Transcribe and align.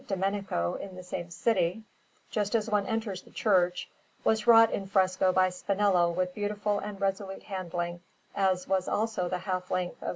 Domenico 0.07 0.73
in 0.81 0.95
the 0.95 1.03
same 1.03 1.29
city, 1.29 1.83
just 2.31 2.55
as 2.55 2.67
one 2.67 2.87
enters 2.87 3.21
the 3.21 3.29
church, 3.29 3.87
was 4.23 4.47
wrought 4.47 4.71
in 4.71 4.87
fresco 4.87 5.31
by 5.31 5.49
Spinello 5.49 6.09
with 6.11 6.33
beautiful 6.33 6.79
and 6.79 6.99
resolute 6.99 7.43
handling, 7.43 8.01
as 8.35 8.67
was 8.67 8.87
also 8.87 9.29
the 9.29 9.37
half 9.37 9.69
length 9.69 10.01
of 10.01 10.07
S. 10.07 10.09